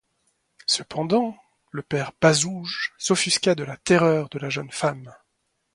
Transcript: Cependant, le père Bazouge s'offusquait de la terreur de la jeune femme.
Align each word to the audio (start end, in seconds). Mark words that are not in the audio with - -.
Cependant, 0.65 1.37
le 1.69 1.83
père 1.83 2.11
Bazouge 2.19 2.91
s'offusquait 2.97 3.53
de 3.53 3.63
la 3.63 3.77
terreur 3.77 4.29
de 4.29 4.39
la 4.39 4.49
jeune 4.49 4.71
femme. 4.71 5.13